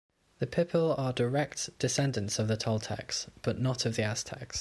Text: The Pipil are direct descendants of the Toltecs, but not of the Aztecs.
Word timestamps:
The 0.39 0.47
Pipil 0.47 0.97
are 0.97 1.13
direct 1.13 1.77
descendants 1.77 2.39
of 2.39 2.47
the 2.47 2.57
Toltecs, 2.57 3.27
but 3.43 3.61
not 3.61 3.85
of 3.85 3.97
the 3.97 4.03
Aztecs. 4.03 4.59